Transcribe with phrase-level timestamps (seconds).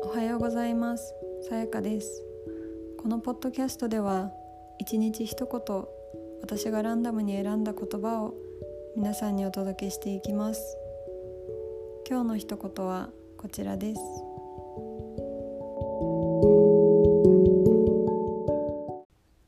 [0.00, 1.14] おはようございます。
[1.48, 2.22] さやかです。
[2.98, 4.30] このポッドキャストでは
[4.78, 5.84] 一日一言
[6.42, 8.34] 私がランダムに選んだ言葉を
[8.96, 10.76] 皆さんにお届けしていきます。
[12.08, 14.00] 今日の一言はこちらです。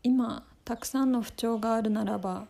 [0.03, 2.47] 今たくさんの不調があるならば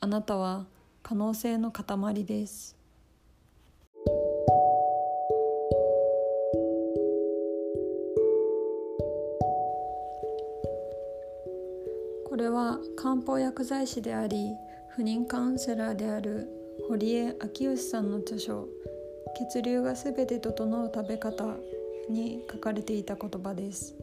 [0.00, 0.66] あなたは
[1.02, 2.81] 可能性の塊です。
[12.32, 14.56] これは漢方薬剤師であり
[14.96, 16.48] 不妊カウンセラーである
[16.88, 18.68] 堀江昭義さんの著書
[19.52, 21.44] 「血流がすべて整う食べ方」
[22.08, 23.94] に書かれていた言葉です。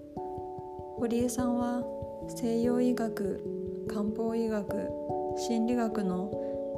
[0.98, 1.84] 堀江さんは
[2.28, 3.44] 西洋医学
[3.88, 4.90] 漢方医学
[5.36, 6.32] 心理学の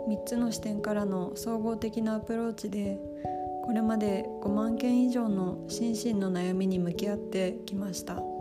[0.07, 2.97] 3つの視点からの総合的なアプローチで
[3.65, 8.40] これまで5万件以上の心身の悩みに向き合ってきました。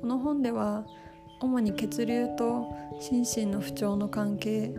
[0.00, 0.86] この本では
[1.40, 2.66] 主に血流と
[3.00, 4.72] 心身の不調の関係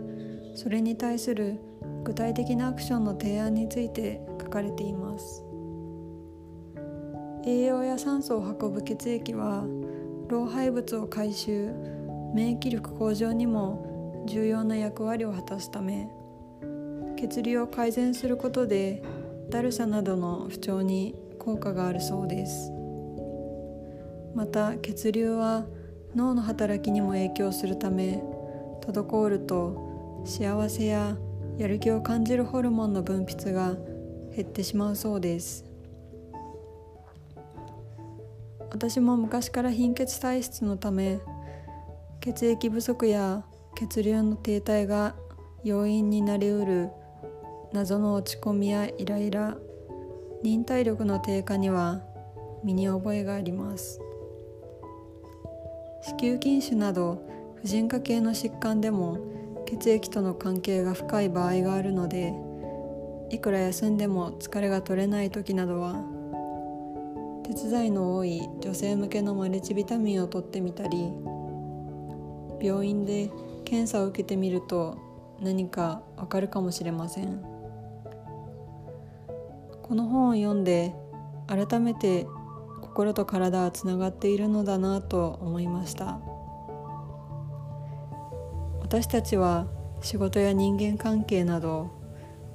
[0.56, 1.60] それに対する
[2.04, 5.44] 具体的なアクションの提案について書かれています。
[7.46, 9.66] 栄養や酸素を運ぶ血液は
[10.28, 11.70] 老廃物を回収
[12.34, 16.10] 免疫力向上にも重要な役割を果たすため
[17.18, 19.02] 血流を改善することで
[19.50, 22.72] だるさなどの不調に効果があるそうです。
[24.36, 25.66] また血流は
[26.16, 28.24] 脳の働きにも影響するため
[28.82, 31.18] 滞ると幸せや
[31.58, 33.76] やる気を感じるホルモンの分泌が
[34.36, 35.66] 減ってしまうそうです。
[38.72, 41.20] 私も昔から貧血体質のため
[42.22, 43.44] 血液不足や
[43.76, 45.16] 血流の停滞が
[45.64, 46.90] 要因になりうる
[47.74, 49.58] 謎の落ち込みやイライラ
[50.44, 52.02] 忍耐力の低下には
[52.64, 54.00] 身に覚えがあります。
[56.10, 57.22] 子宮筋腫など
[57.62, 59.20] 婦人科系の疾患でも
[59.68, 62.34] 血液との関係が深い場合があるので
[63.30, 66.04] いくら休んでも疲れが取れない時などは
[67.44, 71.12] 鉄剤の多い女性向けのマルチビタミンを取ってみたり
[72.60, 73.30] 病院で
[73.64, 74.98] 検査を受けてみると
[75.40, 77.42] 何かわかるかもしれません。
[79.84, 80.92] この本を読んで
[81.48, 82.26] 改めて
[83.00, 86.20] 心と体はつながっているのだなと思いました。
[88.82, 89.68] 私たちは
[90.02, 91.92] 仕事や人間関係など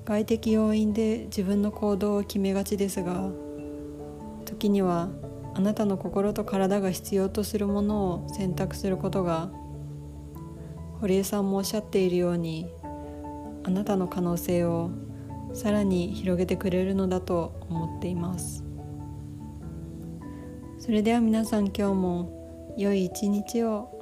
[0.04, 3.31] 外的要因で自分の行動を決めがちですが
[4.44, 5.09] 時には
[5.54, 9.50] あなたの心と体が必要とするものを選択することが
[11.00, 12.69] 堀江さんもおっしゃっているように
[13.62, 14.91] あなたの可能性を
[15.54, 18.64] さらに広げてくれるのだと思っています。
[20.84, 22.28] それでは皆さん今日も
[22.77, 23.94] 良い一日を。